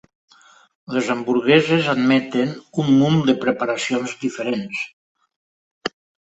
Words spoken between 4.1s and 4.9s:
diferents.